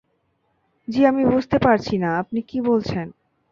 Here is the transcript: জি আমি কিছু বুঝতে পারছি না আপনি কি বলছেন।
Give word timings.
জি 0.87 1.01
আমি 1.05 1.21
কিছু 1.21 1.31
বুঝতে 1.31 1.57
পারছি 1.61 1.95
না 1.97 2.09
আপনি 2.21 2.39
কি 2.41 2.57
বলছেন। 2.61 3.07